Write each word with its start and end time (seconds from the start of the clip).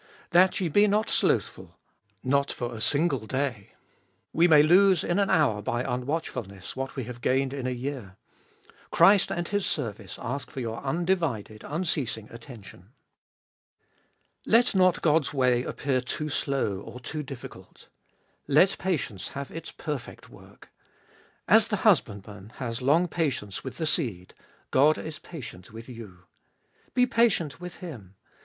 2. 0.31 0.31
That 0.31 0.59
ye 0.59 0.67
be 0.67 0.87
not 0.87 1.11
slothful, 1.11 1.77
not 2.23 2.51
for 2.51 2.73
a 2.73 2.81
single 2.81 3.27
day. 3.27 3.73
We 4.33 4.47
may 4.47 4.63
lose 4.63 5.03
in 5.03 5.19
an 5.19 5.29
hour 5.29 5.61
by 5.61 5.83
unwatchfulness 5.83 6.75
what 6.75 6.95
we 6.95 7.03
have 7.03 7.21
gained 7.21 7.53
in 7.53 7.67
a 7.67 7.69
year. 7.69 8.17
Christ 8.89 9.31
and 9.31 9.47
His 9.47 9.63
service 9.63 10.17
ash 10.19 10.47
for 10.47 10.59
your 10.59 10.81
undivided, 10.83 11.63
unceasing 11.63 12.31
attention. 12.31 12.93
3. 14.45 14.51
Let 14.53 14.73
not 14.73 15.03
God's 15.03 15.35
way 15.35 15.61
appear 15.61 16.01
too 16.01 16.29
slow 16.29 16.79
or 16.79 16.99
too 16.99 17.21
difficult. 17.21 17.87
Let 18.47 18.79
patience 18.79 19.27
have 19.37 19.51
its 19.51 19.71
perfect 19.71 20.31
work. 20.31 20.71
As 21.47 21.67
the 21.67 21.85
husbandman 21.85 22.53
has 22.55 22.81
long 22.81 23.07
patience 23.07 23.63
with 23.63 23.77
the 23.77 23.85
seed, 23.85 24.33
God 24.71 24.97
is 24.97 25.19
patient 25.19 25.69
with 25.71 25.87
you. 25.87 26.23
Be 26.95 27.05
patient 27.05 27.61
with 27.61 27.75
Him. 27.85 28.15